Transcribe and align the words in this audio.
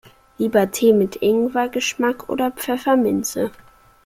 Lieber 0.39 0.71
Tee 0.71 0.93
mit 0.93 1.17
Ingwer-Geschmack 1.17 2.27
oder 2.27 2.49
Pfefferminze? 2.49 3.51